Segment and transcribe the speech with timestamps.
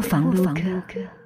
[0.00, 0.52] 房奴哥
[0.86, 1.17] 哥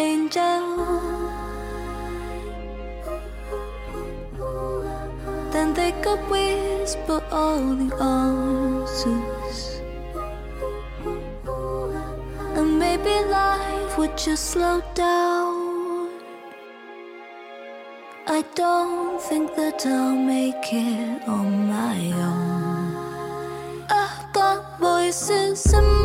[0.00, 0.62] angel.
[5.52, 9.80] Then they could whisper all the answers.
[12.56, 16.10] And maybe life would just slow down.
[18.26, 21.98] I don't think that I'll make it on my
[22.28, 23.86] own.
[23.88, 25.95] I've got voices in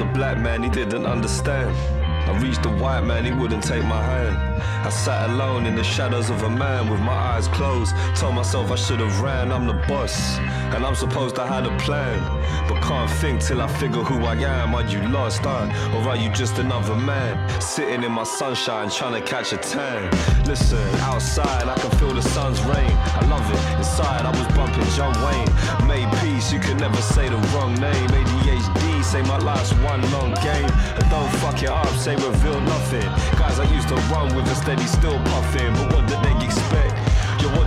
[0.00, 1.76] the black man he didn't understand.
[2.26, 4.34] I reached the white man, he wouldn't take my hand.
[4.86, 7.94] I sat alone in the shadows of a man with my eyes closed.
[8.16, 10.38] Told myself I should have ran, I'm the boss.
[10.72, 12.18] And I'm supposed to have a plan.
[12.82, 14.74] Can't think till I figure who I am.
[14.74, 15.68] Are you lost, huh?
[15.94, 17.34] Or are you just another man?
[17.60, 20.10] Sitting in my sunshine trying to catch a tan.
[20.44, 22.92] Listen, outside I can feel the sun's rain.
[23.20, 23.78] I love it.
[23.78, 25.50] Inside I was bumping John Wayne.
[25.86, 28.08] Made peace, you can never say the wrong name.
[28.08, 30.70] ADHD, say my life's one long game.
[30.96, 33.08] And don't fuck it up, say reveal nothing.
[33.38, 35.72] Guys I used to run with a steady still puffing.
[35.74, 36.59] But what did they expect?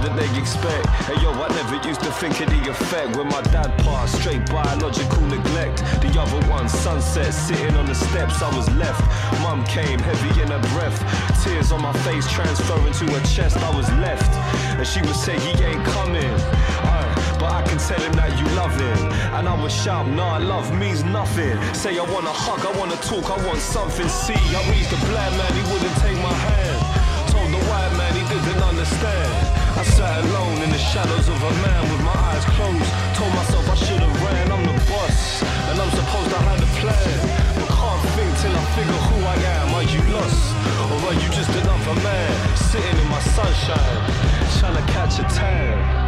[0.03, 0.85] Did they expect?
[1.07, 4.19] Hey yo, I never used to think of the effect when my dad passed.
[4.19, 5.77] Straight biological neglect.
[6.03, 8.99] The other one, sunset, sitting on the steps, I was left.
[9.39, 10.99] Mum came, heavy in her breath.
[11.41, 14.27] Tears on my face, transferring to her chest, I was left.
[14.75, 16.35] And she would say, he ain't coming.
[17.39, 19.07] But I can tell him that you love him.
[19.39, 21.55] And I would shout, nah, love means nothing.
[21.73, 24.09] Say I wanna hug, I wanna talk, I want something.
[24.09, 27.31] See, I reached the black man, he wouldn't take my hand.
[27.31, 29.62] Told the white man he didn't understand.
[29.83, 32.89] I sat alone in the shadows of a man with my eyes closed.
[33.19, 35.43] Told myself I should have ran, I'm the boss.
[35.43, 37.19] And I'm supposed to have a plan.
[37.59, 39.75] But can't think till I figure who I am.
[39.75, 40.55] Are you lost?
[40.87, 42.55] Or are you just another man?
[42.55, 43.99] Sitting in my sunshine,
[44.57, 46.02] trying to catch a tan.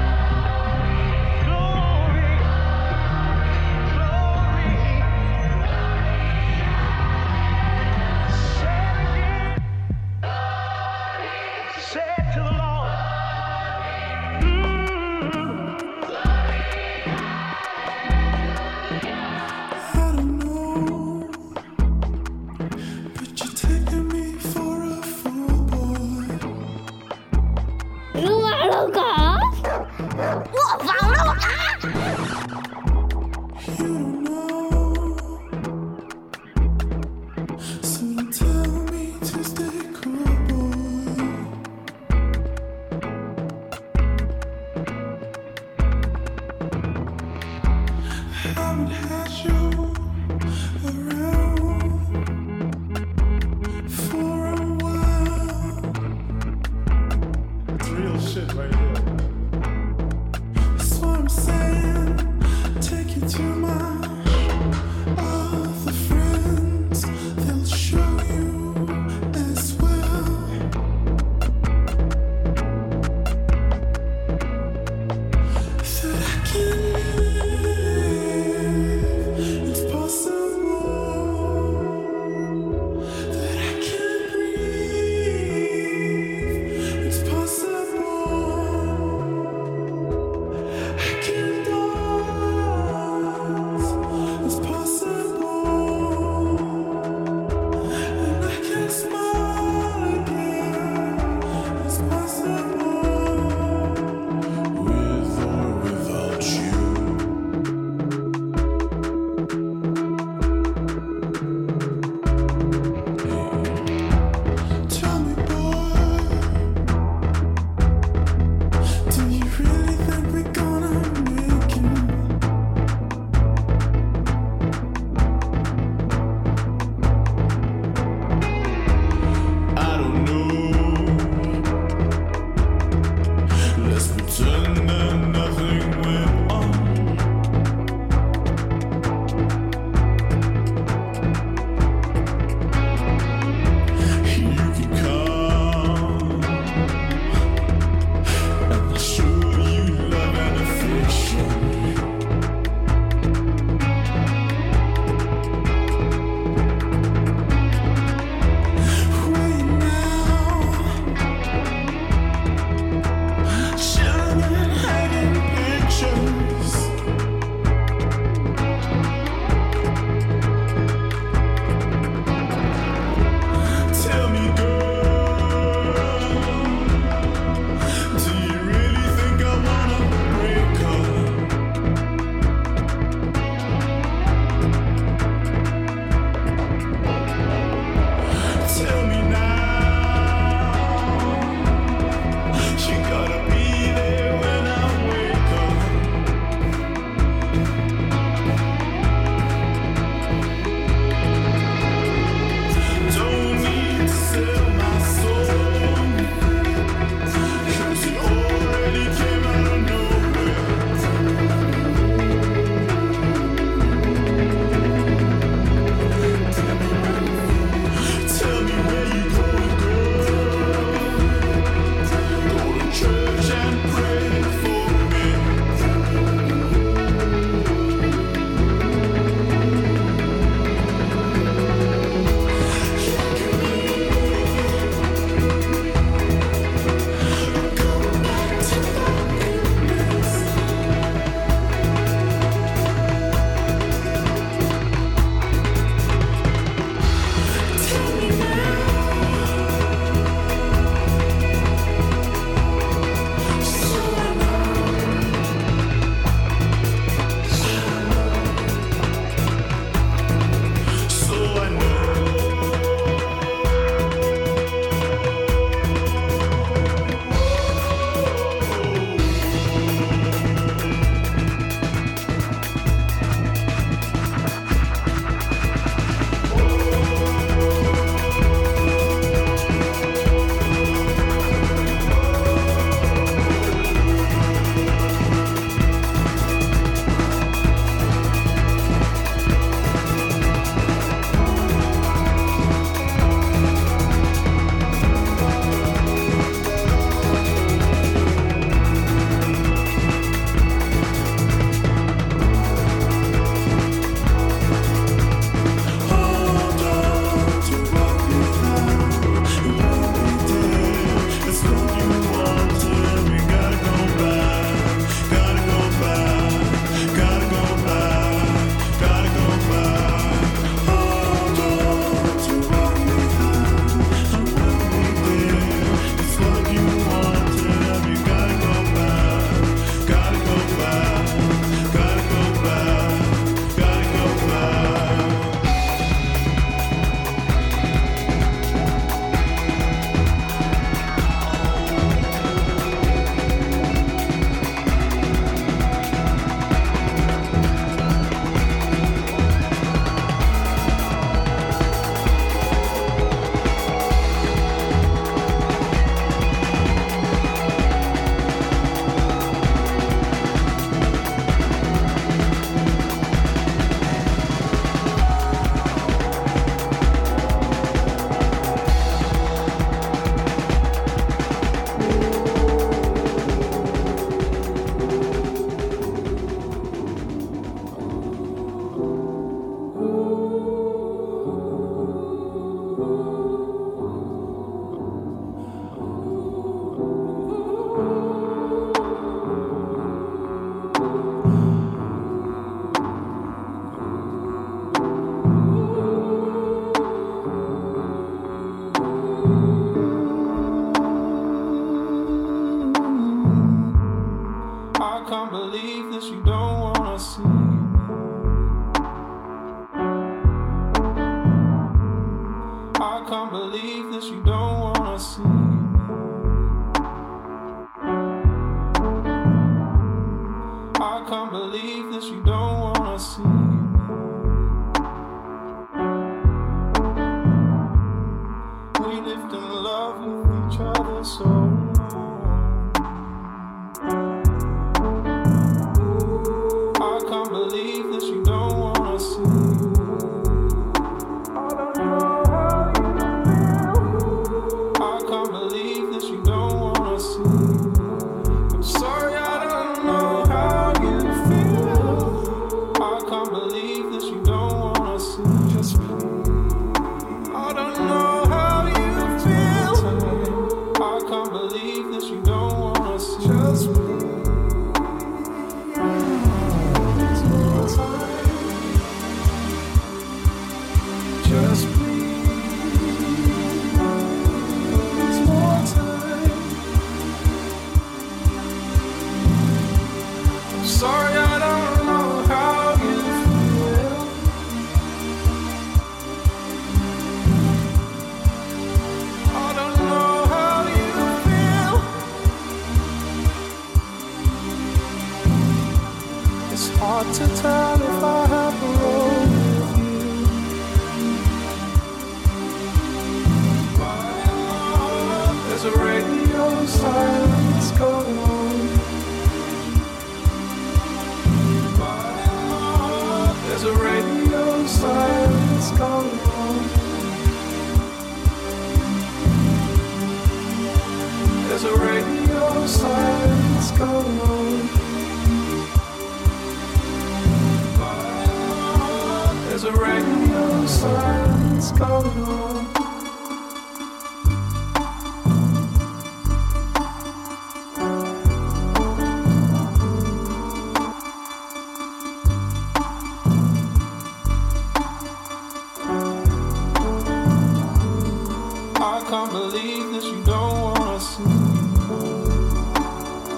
[549.15, 551.43] I can't believe that you don't wanna see.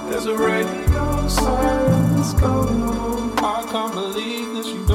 [0.08, 3.32] There's a radio silence going on.
[3.40, 4.86] I can't believe that you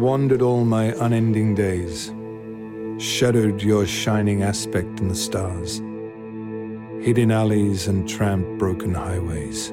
[0.00, 2.10] wandered all my unending days,
[2.96, 5.76] shadowed your shining aspect in the stars,
[7.04, 9.70] hid in alleys and tramped broken highways,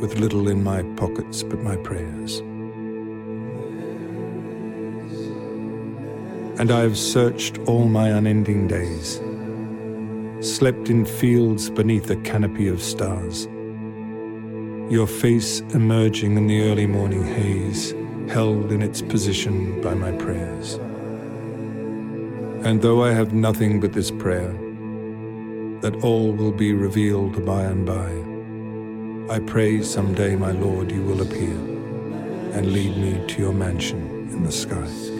[0.00, 2.38] with little in my pockets but my prayers.
[6.60, 9.16] And I have searched all my unending days,
[10.40, 13.46] slept in fields beneath a canopy of stars,
[14.88, 17.92] your face emerging in the early morning haze,
[18.28, 20.74] held in its position by my prayers.
[22.66, 24.52] And though I have nothing but this prayer,
[25.80, 31.22] that all will be revealed by and by, I pray someday, my Lord, you will
[31.22, 31.56] appear
[32.54, 35.15] and lead me to your mansion in the sky.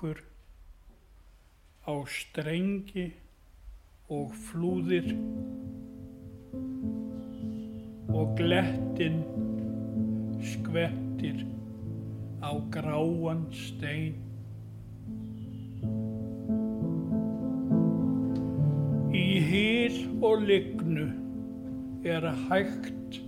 [0.00, 0.22] Leikur
[1.84, 3.12] á strengi
[4.08, 5.10] og flúðir
[8.08, 9.20] og glettin
[10.40, 11.44] skvettir
[12.40, 14.16] á gráan stein.
[19.12, 21.10] Í hýr og lignu
[22.04, 23.20] er hægt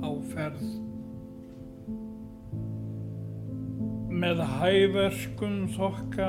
[0.00, 0.83] á ferð.
[4.14, 6.28] Með hæverskum þokka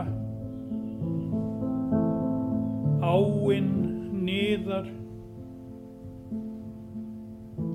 [3.06, 3.70] áinn
[4.26, 4.88] niðar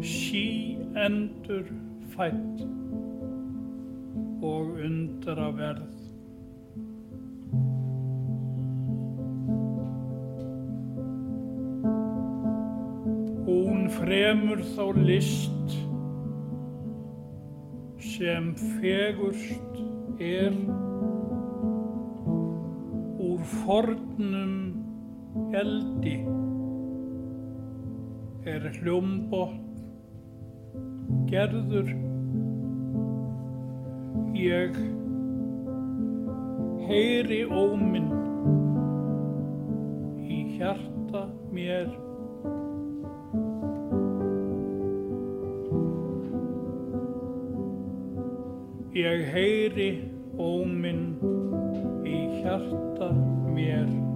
[0.03, 1.71] sí endur
[2.17, 2.65] fætt
[4.43, 5.97] og undra verð.
[13.47, 15.77] Hún fremur þá list
[18.11, 19.70] sem fegurst
[20.21, 20.53] er
[23.25, 24.55] úr fornum
[25.57, 26.19] eldi
[28.45, 29.57] er hljómbott
[31.31, 31.89] gerður.
[34.37, 34.77] Ég
[36.89, 38.13] heyri óminn
[40.29, 41.89] í hjarta mér
[48.93, 49.91] ég heyri
[50.39, 51.15] óminn
[52.05, 53.13] í hjarta
[53.55, 54.10] mér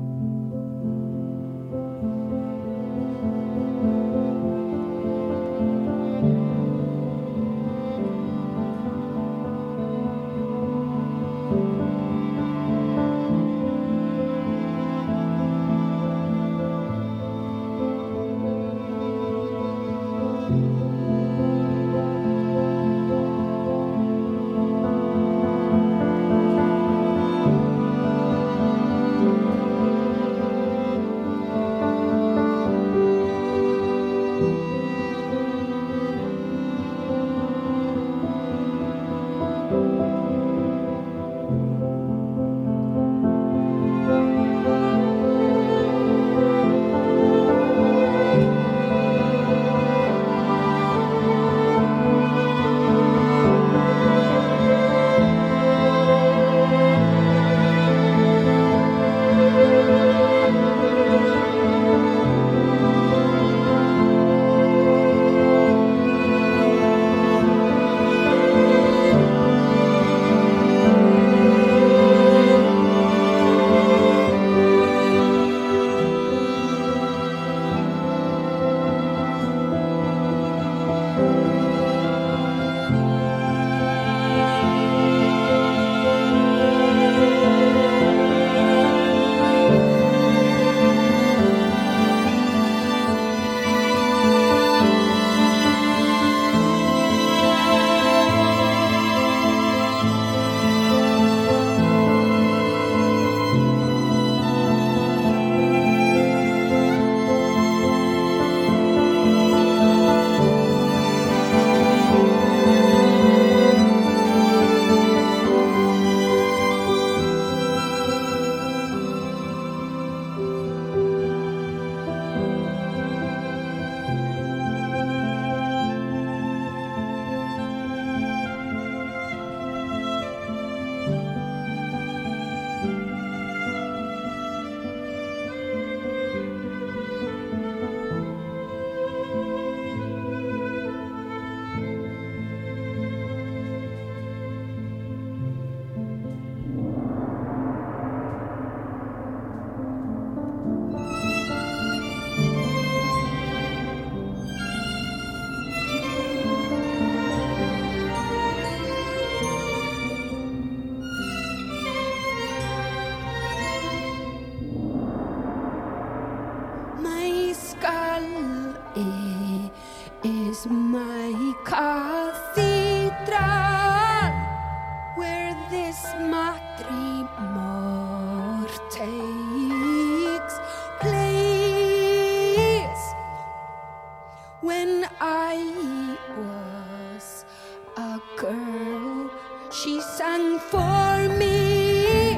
[189.75, 192.37] She sang for me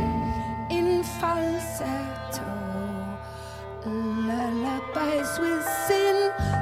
[0.71, 2.43] in falsetto
[3.85, 6.56] lullabies with sincerity.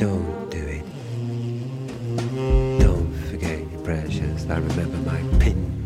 [0.00, 0.82] Don't do it.
[2.80, 4.48] Don't forget you're precious.
[4.48, 5.79] I remember my pin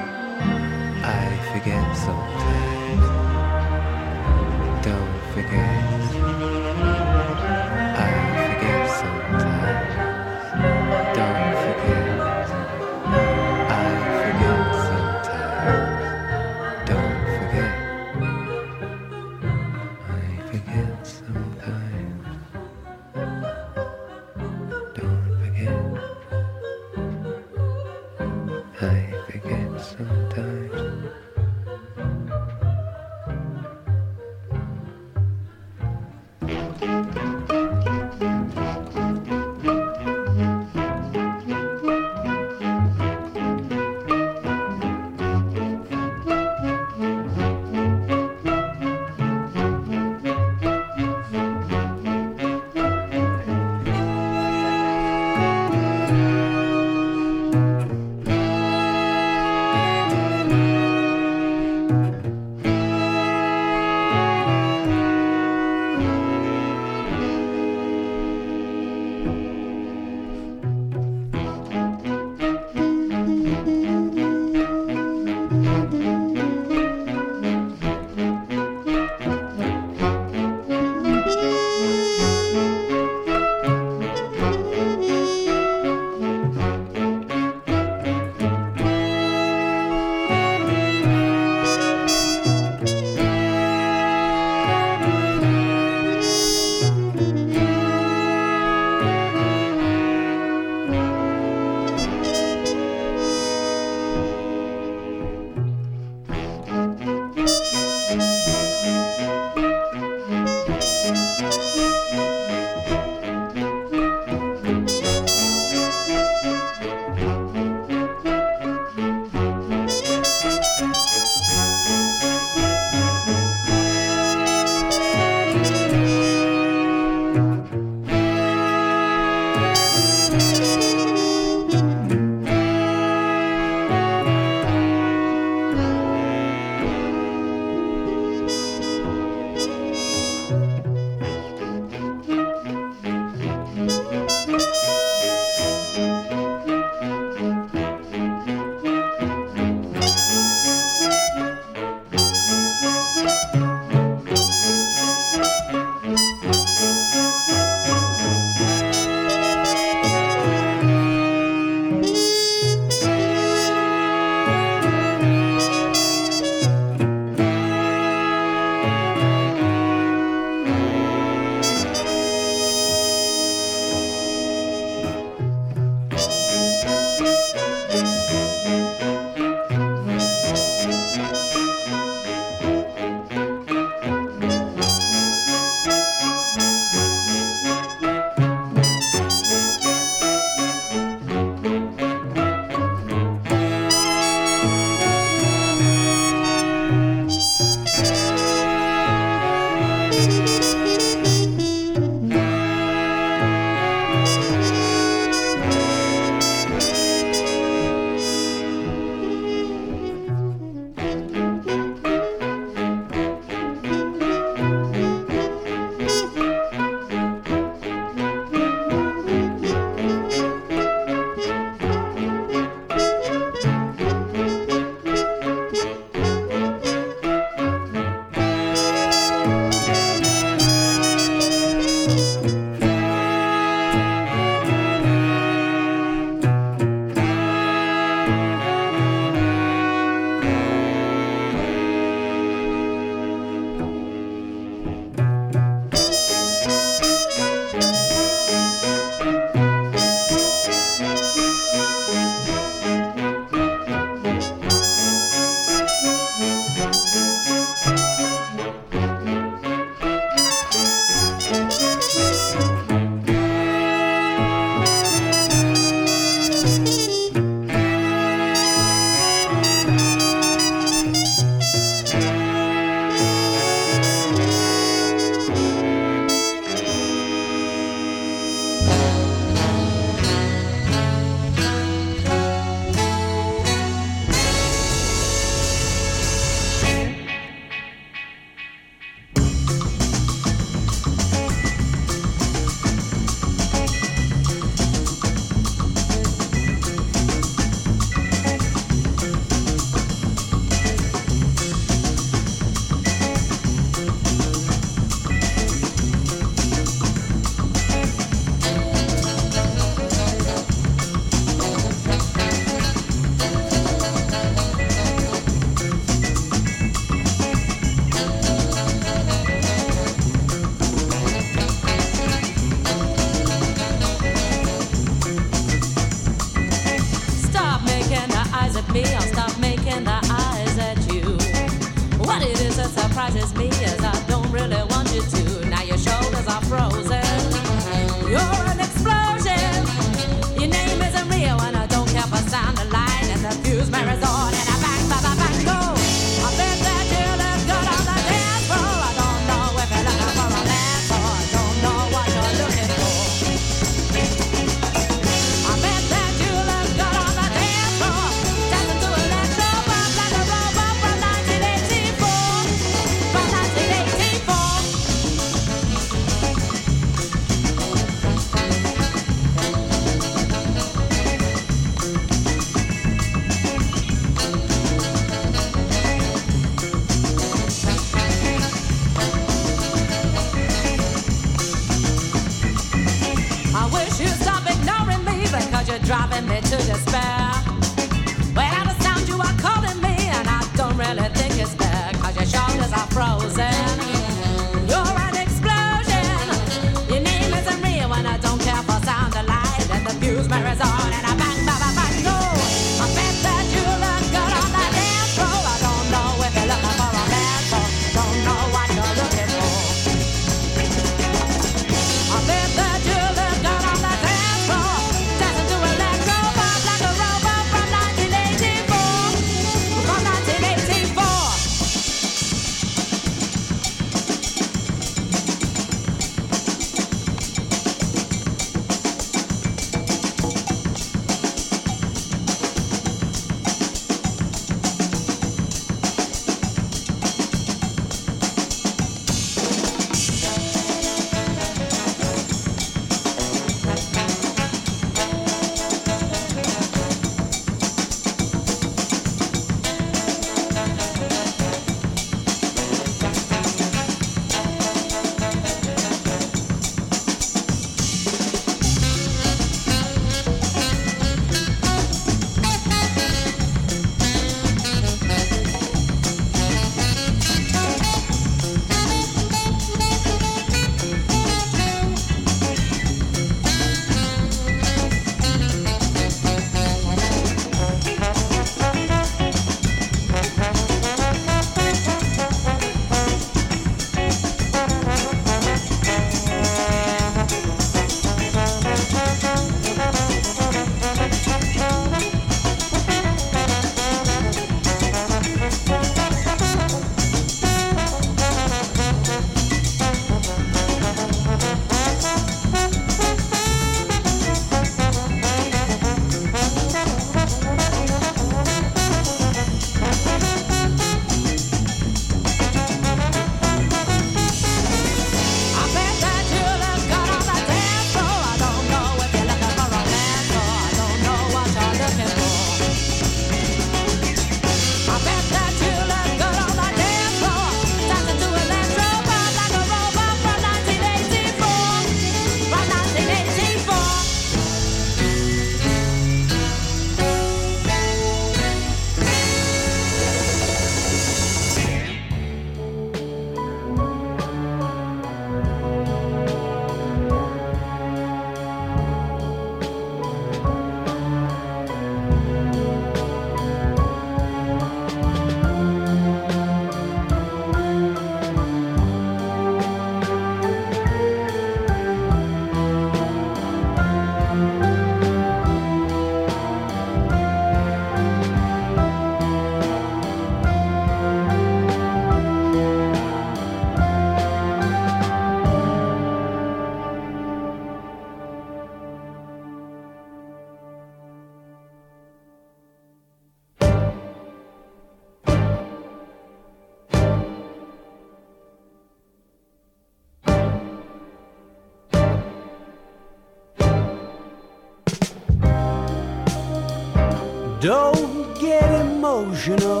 [599.67, 600.00] emotional,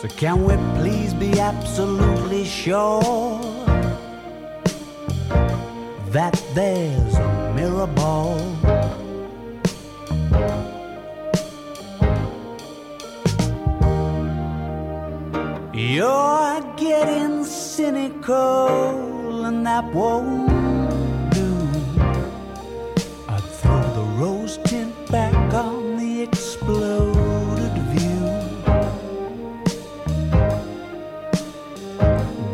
[0.00, 3.02] So can we please be absolutely sure
[6.08, 8.40] that there's a mirror ball?
[15.74, 20.59] You're getting cynical, and that won't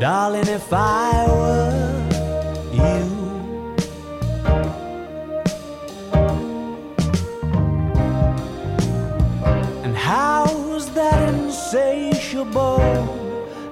[0.07, 1.67] Darling, if I were
[2.73, 2.97] you,
[9.83, 12.81] and how's that insatiable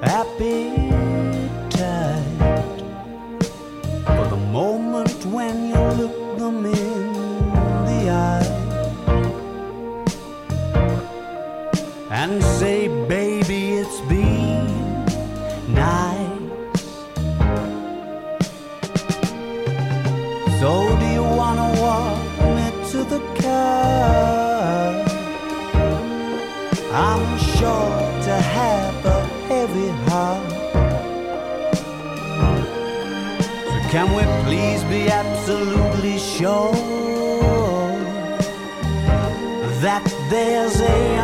[0.03, 0.74] appetite
[35.47, 36.73] absolutely sure
[39.83, 41.24] that there's a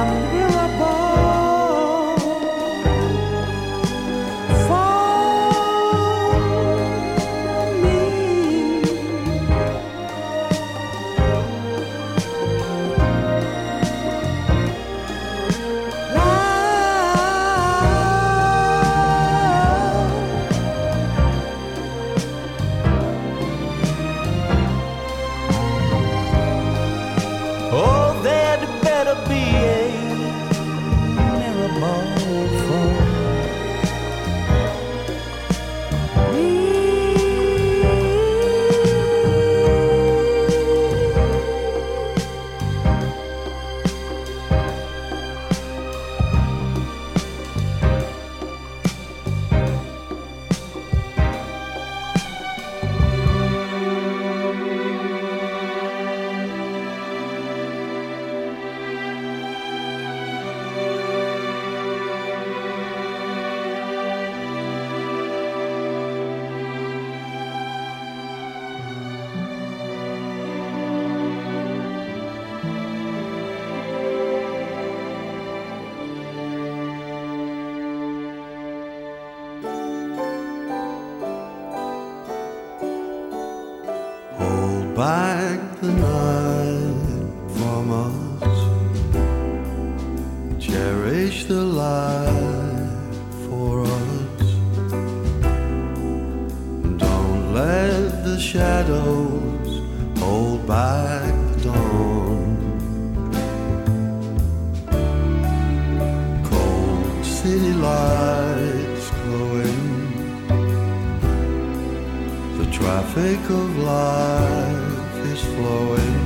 [113.70, 116.20] of life is flowing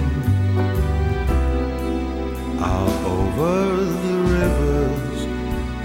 [2.60, 3.56] out over
[4.04, 5.20] the rivers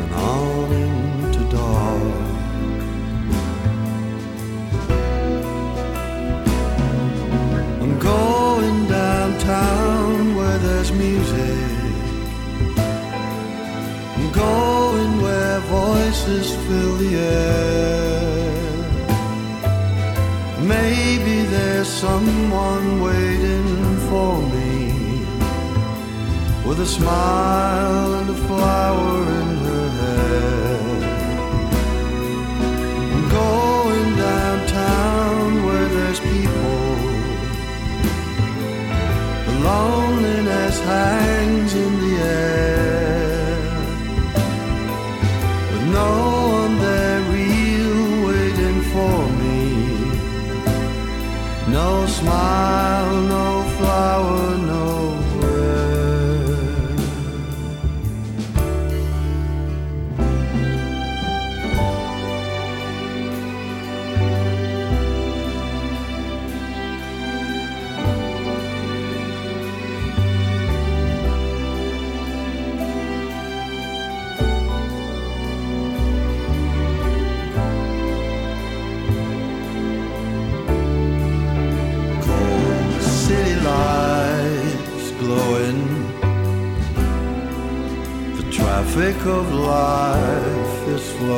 [0.02, 2.04] and on into dark.
[7.82, 11.72] I'm going downtown where there's music.
[14.16, 17.69] I'm going where voices fill the air.
[22.00, 25.26] Someone waiting for me
[26.66, 30.80] with a smile and a flower in her hair.
[33.14, 36.86] I'm going downtown where there's people.
[39.48, 41.29] The loneliness hangs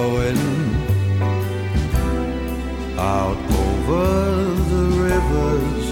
[0.02, 0.42] flowing
[2.98, 4.06] out over
[4.72, 5.86] the rivers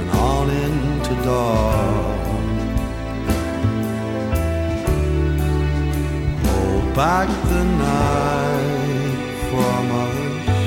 [0.00, 2.46] and on into dawn.
[6.44, 9.18] Hold back the night
[9.50, 10.66] from us.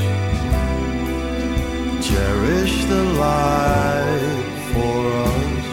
[2.08, 5.00] Cherish the light for
[5.30, 5.70] us.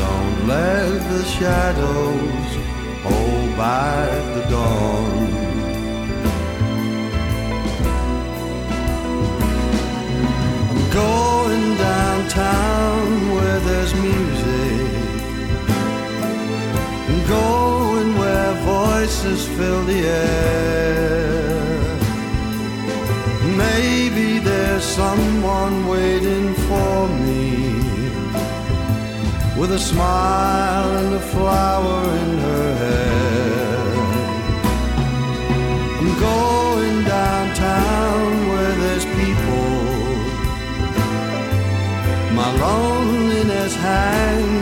[0.00, 2.33] Don't let the shadows
[3.56, 5.14] back the dawn.
[10.70, 14.90] I'm going downtown where there's music.
[17.08, 21.54] I'm going where voices fill the air.
[23.56, 27.74] Maybe there's someone waiting for me
[29.56, 33.03] with a smile and a flower in her hair.
[42.60, 44.53] Loneliness hangs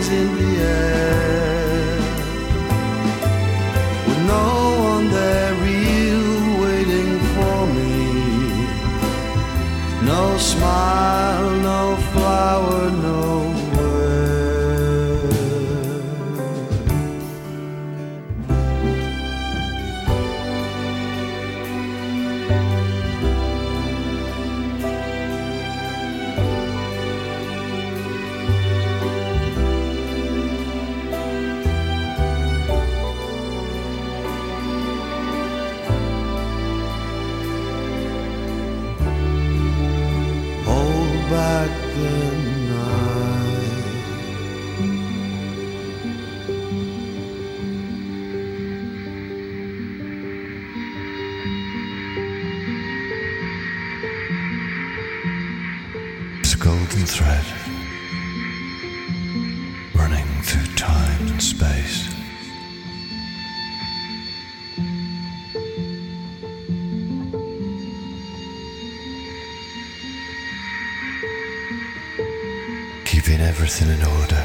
[73.80, 74.41] In order.